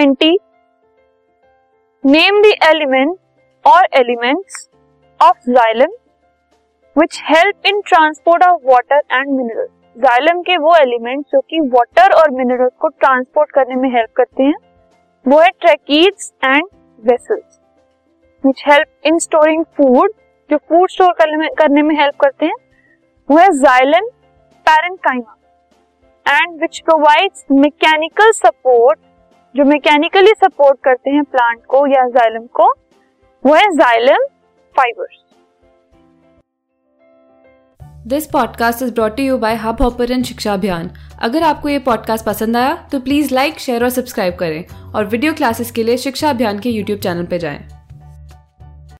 [0.00, 0.36] Twenty
[2.04, 3.16] name the element
[3.64, 4.68] और elements
[5.20, 5.90] of xylem
[6.96, 9.66] which help in transport of water and mineral
[9.96, 14.42] xylem के वो element जो कि water और मिनरल को ट्रांसपोर्ट करने में हेल्प करते
[14.42, 14.54] हैं,
[15.26, 16.64] वो है tracheids and
[17.02, 17.58] vessels
[18.44, 20.12] which help in storing food
[20.50, 21.12] जो फ़ूड स्टोर
[21.58, 22.54] करने में हेल्प करते हैं,
[23.28, 24.08] वो है xylem
[24.66, 25.36] parenchyma
[26.26, 28.98] and which provides mechanical support
[29.56, 32.72] जो मैकेनिकली सपोर्ट करते हैं प्लांट को या जाइलम को,
[33.44, 34.24] वो है xylem
[34.76, 35.18] fibres
[38.06, 40.90] this podcast is brought you by Hubhopper शिक्षा अभियान
[41.22, 45.32] अगर आपको ये पॉडकास्ट पसंद आया तो प्लीज़ लाइक शेयर और सब्सक्राइब करें और वीडियो
[45.32, 47.79] क्लासेस के लिए शिक्षा अभियान के यूट्यूब चैनल पर जाएँ।